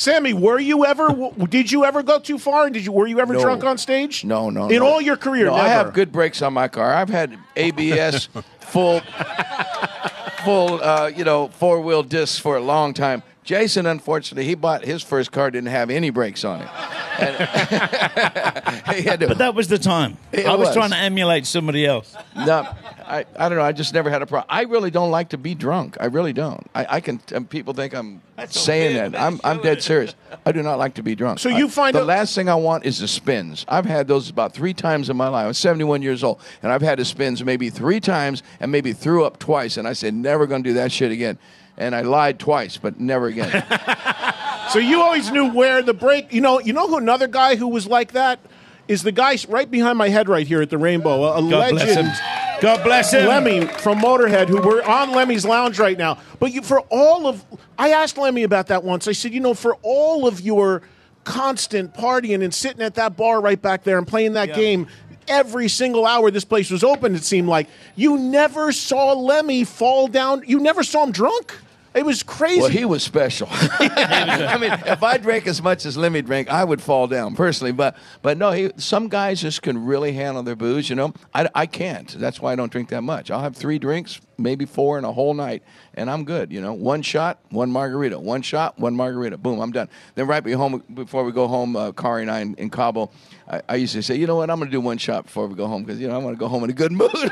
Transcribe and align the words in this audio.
Sammy, 0.00 0.32
were 0.32 0.58
you 0.58 0.86
ever? 0.86 1.08
w- 1.08 1.46
Did 1.46 1.70
you 1.70 1.84
ever 1.84 2.02
go 2.02 2.18
too 2.18 2.38
far? 2.38 2.64
And 2.64 2.72
Did 2.72 2.86
you? 2.86 2.92
Were 2.92 3.06
you 3.06 3.20
ever 3.20 3.34
No. 3.34 3.40
drunk 3.40 3.64
on 3.64 3.76
stage? 3.76 4.24
No, 4.24 4.48
no. 4.48 4.68
In 4.70 4.78
no. 4.78 4.86
all 4.86 5.00
your 5.00 5.18
career, 5.18 5.44
no, 5.44 5.56
never. 5.56 5.68
I 5.68 5.68
have 5.68 5.92
good 5.92 6.10
brakes 6.10 6.40
on 6.40 6.54
my 6.54 6.68
car. 6.68 6.94
I've 6.94 7.10
had 7.10 7.36
ABS 7.54 8.30
full, 8.60 9.02
full, 10.42 10.82
uh, 10.82 11.08
you 11.14 11.24
know, 11.24 11.48
four 11.48 11.82
wheel 11.82 12.02
discs 12.02 12.38
for 12.38 12.56
a 12.56 12.60
long 12.60 12.94
time. 12.94 13.22
Jason, 13.44 13.84
unfortunately, 13.84 14.46
he 14.46 14.54
bought 14.54 14.86
his 14.86 15.02
first 15.02 15.32
car 15.32 15.50
didn't 15.50 15.68
have 15.68 15.90
any 15.90 16.08
brakes 16.08 16.44
on 16.46 16.62
it. 16.62 16.68
And 17.18 19.06
had 19.06 19.20
to, 19.20 19.28
But 19.28 19.38
that 19.38 19.54
was 19.54 19.68
the 19.68 19.78
time. 19.78 20.16
I 20.36 20.54
was, 20.54 20.68
was. 20.68 20.74
trying 20.76 20.90
to 20.90 20.96
emulate 20.96 21.46
somebody 21.46 21.84
else. 21.86 22.14
no, 22.36 22.66
I, 23.06 23.24
I 23.36 23.48
don't 23.48 23.58
know. 23.58 23.64
I 23.64 23.72
just 23.72 23.92
never 23.94 24.10
had 24.10 24.22
a 24.22 24.26
problem. 24.26 24.46
I 24.48 24.62
really 24.62 24.90
don't 24.90 25.10
like 25.10 25.30
to 25.30 25.38
be 25.38 25.54
drunk. 25.54 25.96
I 26.00 26.06
really 26.06 26.32
don't. 26.32 26.66
I, 26.74 26.86
I 26.96 27.00
can. 27.00 27.20
And 27.32 27.48
people 27.48 27.74
think 27.74 27.94
I'm 27.94 28.20
That's 28.36 28.58
saying 28.58 28.94
weird, 28.94 29.12
that. 29.12 29.18
man. 29.18 29.22
I'm, 29.22 29.40
I'm 29.44 29.62
dead 29.62 29.78
it. 29.78 29.82
serious. 29.82 30.14
I 30.46 30.52
do 30.52 30.62
not 30.62 30.78
like 30.78 30.94
to 30.94 31.02
be 31.02 31.14
drunk. 31.14 31.38
So 31.38 31.48
you 31.48 31.66
I- 31.66 31.70
find 31.70 31.94
the 31.94 32.00
out- 32.00 32.06
last 32.06 32.34
thing 32.34 32.48
I 32.48 32.54
want 32.54 32.84
is 32.84 32.98
the 33.00 33.08
spins. 33.08 33.64
I've 33.68 33.86
had 33.86 34.06
those 34.08 34.30
about 34.30 34.52
three 34.54 34.74
times 34.74 35.10
in 35.10 35.16
my 35.16 35.28
life. 35.28 35.46
I'm 35.46 35.52
71 35.54 36.02
years 36.02 36.22
old, 36.24 36.40
and 36.62 36.72
I've 36.72 36.82
had 36.82 36.98
the 36.98 37.04
spins 37.04 37.42
maybe 37.44 37.70
three 37.70 38.00
times, 38.00 38.42
and 38.60 38.70
maybe 38.70 38.92
threw 38.92 39.24
up 39.24 39.38
twice. 39.38 39.76
And 39.76 39.86
I 39.88 39.92
said, 39.92 40.14
never 40.14 40.46
going 40.46 40.62
to 40.62 40.68
do 40.70 40.74
that 40.74 40.92
shit 40.92 41.10
again. 41.12 41.38
And 41.76 41.94
I 41.94 42.02
lied 42.02 42.38
twice, 42.38 42.76
but 42.76 43.00
never 43.00 43.26
again. 43.26 43.50
So 44.72 44.78
you 44.78 45.00
always 45.00 45.30
knew 45.30 45.50
where 45.52 45.82
the 45.82 45.94
break. 45.94 46.32
You 46.32 46.40
know, 46.40 46.60
you 46.60 46.72
know 46.72 46.86
who 46.88 46.96
another 46.96 47.26
guy 47.26 47.56
who 47.56 47.68
was 47.68 47.86
like 47.86 48.12
that 48.12 48.38
is 48.88 49.02
the 49.02 49.12
guy 49.12 49.36
right 49.48 49.70
behind 49.70 49.98
my 49.98 50.08
head 50.08 50.28
right 50.28 50.46
here 50.46 50.62
at 50.62 50.70
the 50.70 50.78
Rainbow, 50.78 51.24
a, 51.24 51.38
a 51.38 51.50
God 51.50 51.70
bless 51.70 51.86
legend. 51.88 52.08
him. 52.08 52.16
God 52.60 52.84
bless 52.84 53.12
him. 53.12 53.26
Lemmy 53.26 53.66
from 53.66 53.98
Motorhead, 54.00 54.48
who 54.48 54.60
we're 54.60 54.82
on 54.82 55.12
Lemmy's 55.12 55.44
Lounge 55.44 55.78
right 55.78 55.96
now. 55.96 56.18
But 56.38 56.52
you, 56.52 56.62
for 56.62 56.80
all 56.90 57.26
of, 57.26 57.44
I 57.78 57.90
asked 57.90 58.18
Lemmy 58.18 58.42
about 58.42 58.66
that 58.66 58.84
once. 58.84 59.08
I 59.08 59.12
said, 59.12 59.32
you 59.32 59.40
know, 59.40 59.54
for 59.54 59.76
all 59.82 60.26
of 60.26 60.40
your 60.40 60.82
constant 61.24 61.94
partying 61.94 62.42
and 62.44 62.52
sitting 62.52 62.82
at 62.82 62.94
that 62.94 63.16
bar 63.16 63.40
right 63.40 63.60
back 63.60 63.84
there 63.84 63.98
and 63.98 64.06
playing 64.06 64.34
that 64.34 64.48
Yeah. 64.48 64.54
game. 64.56 64.86
Every 65.28 65.68
single 65.68 66.06
hour 66.06 66.30
this 66.32 66.44
place 66.44 66.70
was 66.70 66.82
open, 66.82 67.14
it 67.14 67.22
seemed 67.22 67.46
like 67.48 67.68
you 67.94 68.18
never 68.18 68.72
saw 68.72 69.12
Lemmy 69.12 69.62
fall 69.64 70.08
down. 70.08 70.42
You 70.46 70.58
never 70.58 70.82
saw 70.82 71.04
him 71.04 71.12
drunk. 71.12 71.56
It 71.92 72.06
was 72.06 72.22
crazy. 72.22 72.60
Well, 72.60 72.70
he 72.70 72.84
was 72.84 73.02
special. 73.02 73.48
I 73.50 74.56
mean, 74.60 74.72
if 74.86 75.02
I 75.02 75.18
drank 75.18 75.48
as 75.48 75.60
much 75.60 75.84
as 75.84 75.96
Lemmy 75.96 76.22
drank, 76.22 76.48
I 76.48 76.62
would 76.62 76.80
fall 76.80 77.08
down 77.08 77.34
personally. 77.34 77.72
But 77.72 77.96
but 78.22 78.38
no, 78.38 78.52
he, 78.52 78.70
some 78.76 79.08
guys 79.08 79.40
just 79.40 79.62
can 79.62 79.84
really 79.84 80.12
handle 80.12 80.42
their 80.44 80.54
booze. 80.54 80.88
You 80.88 80.96
know, 80.96 81.12
I, 81.34 81.48
I 81.54 81.66
can't. 81.66 82.08
That's 82.08 82.40
why 82.40 82.52
I 82.52 82.56
don't 82.56 82.70
drink 82.70 82.90
that 82.90 83.02
much. 83.02 83.30
I'll 83.30 83.40
have 83.42 83.56
three 83.56 83.78
drinks, 83.80 84.20
maybe 84.38 84.66
four 84.66 84.98
in 84.98 85.04
a 85.04 85.12
whole 85.12 85.34
night, 85.34 85.64
and 85.94 86.08
I'm 86.08 86.24
good. 86.24 86.52
You 86.52 86.60
know, 86.60 86.72
one 86.72 87.02
shot, 87.02 87.40
one 87.50 87.72
margarita, 87.72 88.20
one 88.20 88.42
shot, 88.42 88.78
one 88.78 88.94
margarita. 88.94 89.36
Boom, 89.36 89.58
I'm 89.60 89.72
done. 89.72 89.88
Then 90.14 90.28
right 90.28 90.46
home 90.52 90.84
before 90.94 91.24
we 91.24 91.32
go 91.32 91.48
home, 91.48 91.74
uh, 91.74 91.90
Kari 91.90 92.22
and 92.22 92.30
I 92.30 92.40
in, 92.40 92.54
in 92.54 92.70
Cabo. 92.70 93.10
I, 93.48 93.62
I 93.68 93.74
used 93.76 93.94
to 93.94 94.02
say, 94.02 94.14
you 94.14 94.28
know 94.28 94.36
what, 94.36 94.48
I'm 94.48 94.58
going 94.58 94.70
to 94.70 94.76
do 94.76 94.80
one 94.80 94.98
shot 94.98 95.24
before 95.24 95.48
we 95.48 95.56
go 95.56 95.66
home 95.66 95.82
because 95.82 96.00
you 96.00 96.06
know 96.06 96.14
I 96.14 96.18
want 96.18 96.36
to 96.36 96.40
go 96.40 96.46
home 96.46 96.62
in 96.62 96.70
a 96.70 96.72
good 96.72 96.92
mood. 96.92 97.10